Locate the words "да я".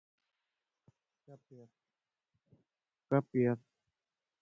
1.25-1.37